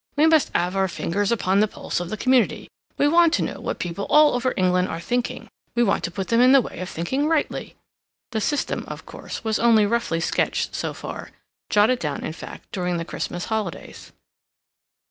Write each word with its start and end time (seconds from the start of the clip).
We 0.17 0.25
must 0.25 0.49
have 0.55 0.75
our 0.75 0.87
fingers 0.87 1.31
upon 1.31 1.59
the 1.59 1.67
pulse 1.67 1.99
of 1.99 2.09
the 2.09 2.17
community; 2.17 2.67
we 2.97 3.07
want 3.07 3.35
to 3.35 3.43
know 3.43 3.59
what 3.61 3.77
people 3.77 4.07
all 4.09 4.33
over 4.33 4.51
England 4.57 4.87
are 4.87 4.99
thinking; 4.99 5.47
we 5.75 5.83
want 5.83 6.03
to 6.05 6.09
put 6.09 6.29
them 6.29 6.41
in 6.41 6.53
the 6.53 6.59
way 6.61 6.79
of 6.79 6.89
thinking 6.89 7.27
rightly." 7.27 7.75
The 8.31 8.41
system, 8.41 8.83
of 8.87 9.05
course, 9.05 9.43
was 9.43 9.59
only 9.59 9.85
roughly 9.85 10.19
sketched 10.19 10.73
so 10.73 10.95
far—jotted 10.95 11.99
down, 11.99 12.23
in 12.23 12.33
fact, 12.33 12.71
during 12.71 12.97
the 12.97 13.05
Christmas 13.05 13.45
holidays. 13.45 14.11